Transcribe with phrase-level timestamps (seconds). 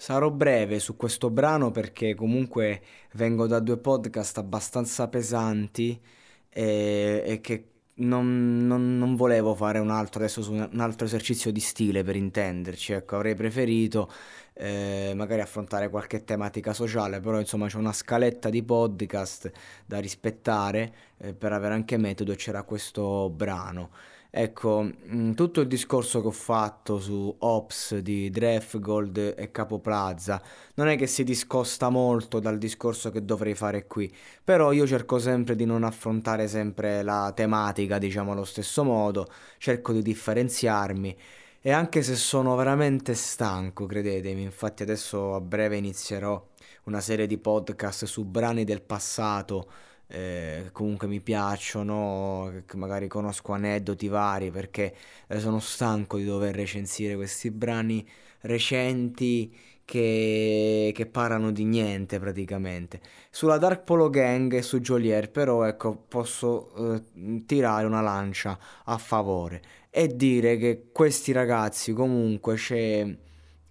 [0.00, 2.80] Sarò breve su questo brano perché comunque
[3.12, 6.00] vengo da due podcast abbastanza pesanti
[6.48, 7.64] e, e che
[7.96, 12.16] non, non, non, volevo fare un altro adesso su un altro esercizio di stile per
[12.16, 14.10] intenderci, ecco, avrei preferito
[14.54, 19.50] eh, magari affrontare qualche tematica sociale, però insomma c'è una scaletta di podcast
[19.84, 23.90] da rispettare eh, per avere anche metodo e c'era questo brano.
[24.32, 28.30] Ecco, mm, tutto il discorso che ho fatto su Ops di
[28.78, 30.40] Gold e Capo Plaza
[30.74, 34.12] non è che si discosta molto dal discorso che dovrei fare qui,
[34.44, 39.26] però io cerco sempre di non affrontare sempre la tematica, diciamo, allo stesso modo,
[39.58, 41.16] cerco di differenziarmi.
[41.62, 46.42] E anche se sono veramente stanco, credetemi, infatti adesso a breve inizierò
[46.84, 49.68] una serie di podcast su brani del passato
[50.10, 54.94] eh, comunque mi piacciono, magari conosco aneddoti vari perché
[55.28, 58.06] eh, sono stanco di dover recensire questi brani
[58.40, 63.00] recenti che, che, parlano di niente praticamente.
[63.30, 68.98] Sulla Dark Polo Gang e su Joliet però ecco posso eh, tirare una lancia a
[68.98, 73.16] favore e dire che questi ragazzi comunque c'è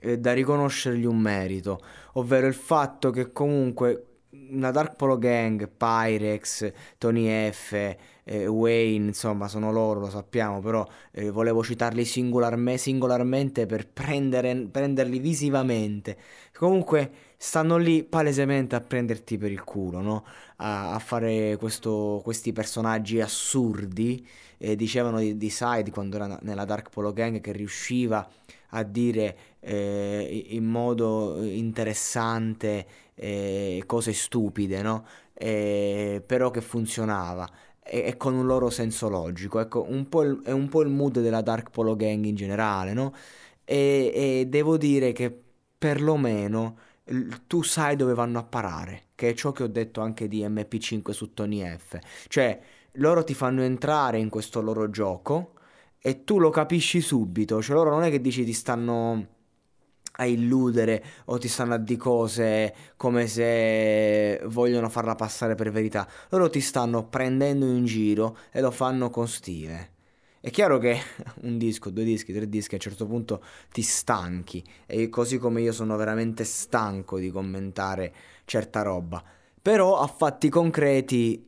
[0.00, 1.80] eh, da riconoscergli un merito,
[2.14, 9.48] ovvero il fatto che comunque una Dark Polo Gang, Pyrex, Tony F, eh, Wayne, insomma
[9.48, 16.16] sono loro, lo sappiamo, però eh, volevo citarli singolarme, singolarmente per prendere, prenderli visivamente.
[16.54, 20.24] Comunque stanno lì palesemente a prenderti per il culo, no?
[20.56, 24.26] a, a, fare questo, questi personaggi assurdi.
[24.60, 28.28] Eh, dicevano di, di Side quando era nella Dark Polo Gang che riusciva
[28.84, 35.04] dire eh, in modo interessante eh, cose stupide, no?
[35.34, 37.48] Eh, però che funzionava
[37.82, 39.60] e, e, con un loro senso logico.
[39.60, 42.92] Ecco, un po' il, è un po' il mood della Dark Polo Gang in generale,
[42.92, 43.14] no?
[43.64, 45.36] E, e devo dire che
[45.78, 46.78] perlomeno
[47.46, 51.10] tu sai dove vanno a parare, che è ciò che ho detto anche di MP5
[51.12, 51.98] su Tony F.
[52.28, 52.60] Cioè,
[52.92, 55.52] loro ti fanno entrare in questo loro gioco
[56.00, 59.26] e tu lo capisci subito, cioè loro non è che dici ti stanno
[60.20, 66.08] a illudere o ti stanno a di cose come se vogliono farla passare per verità.
[66.30, 69.92] Loro ti stanno prendendo in giro e lo fanno con stile.
[70.40, 70.98] È chiaro che
[71.42, 75.60] un disco, due dischi, tre dischi a un certo punto ti stanchi e così come
[75.62, 78.12] io sono veramente stanco di commentare
[78.44, 79.22] certa roba.
[79.60, 81.46] Però a fatti concreti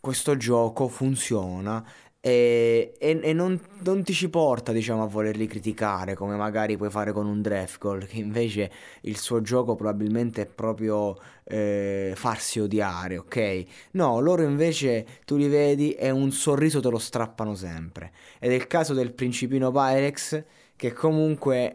[0.00, 1.84] questo gioco funziona
[2.24, 6.88] e, e, e non, non, ti ci porta, diciamo, a volerli criticare come magari puoi
[6.88, 12.60] fare con un draft goal, che invece il suo gioco probabilmente è proprio eh, farsi
[12.60, 13.64] odiare, ok?
[13.92, 18.12] No, loro invece tu li vedi e un sorriso te lo strappano sempre.
[18.38, 20.44] Ed è il caso del principino Pyrex
[20.76, 21.74] che comunque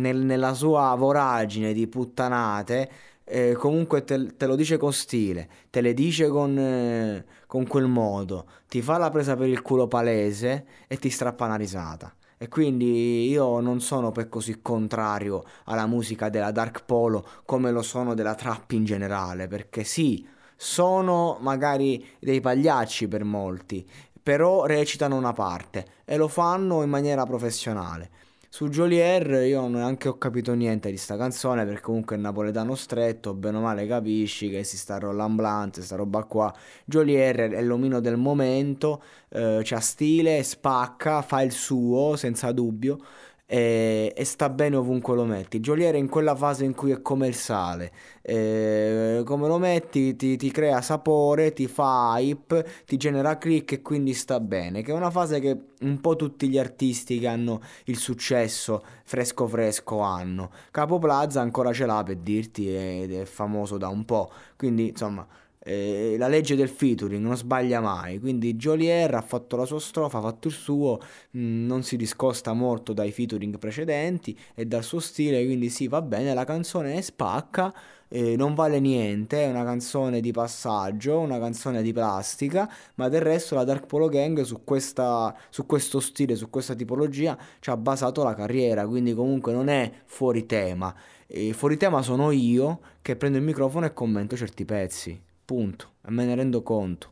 [0.00, 2.90] nel, nella sua voragine di puttanate
[3.28, 7.86] eh, comunque te, te, lo dice con stile, te le dice con, eh, con, quel
[7.86, 12.12] modo, ti fa la presa per il culo palese e ti strappa una risata.
[12.38, 17.82] E quindi io non sono per così contrario alla musica della Dark Polo come lo
[17.82, 20.26] sono della trap in generale, perché sì,
[20.56, 23.86] sono magari dei pagliacci per molti,
[24.22, 28.10] però recitano una parte e lo fanno in maniera professionale.
[28.50, 33.34] Su Jolier io neanche ho capito niente di sta canzone perché comunque è napoletano stretto,
[33.34, 36.52] bene o male capisci che si sta rollamblant, sta roba qua.
[36.86, 42.98] Jolier è l'omino del momento, eh, c'ha stile, spacca, fa il suo senza dubbio
[43.50, 45.58] e, e, sta bene ovunque lo metti.
[45.60, 47.90] Joliet è in quella fase in cui è come il sale,
[48.20, 53.80] e, come lo metti ti, ti, crea sapore, ti fa hype, ti genera click e
[53.80, 57.62] quindi sta bene, che è una fase che un po' tutti gli artisti che hanno
[57.84, 60.50] il successo fresco fresco hanno.
[60.70, 65.26] Capo Plaza ancora ce l'ha per dirti ed è famoso da un po', quindi insomma
[65.60, 70.18] eh, la legge del featuring non sbaglia mai, quindi Jolier ha fatto la sua strofa,
[70.18, 70.98] ha fatto il suo,
[71.32, 75.88] mh, mm, non si discosta molto dai featuring precedenti e dal suo stile, quindi sì,
[75.88, 77.74] va bene, la canzone è spacca,
[78.08, 83.20] eh, non vale niente, è una canzone di passaggio, una canzone di plastica, ma del
[83.20, 87.76] resto la Dark Polo Gang su, questa, su questo stile, su questa tipologia ci ha
[87.76, 90.94] basato la carriera, quindi comunque non è fuori tema.
[91.26, 95.26] E fuori tema sono io che prendo il microfono e commento certi pezzi.
[95.48, 95.92] Punto.
[96.08, 97.10] Me ne rendo conto.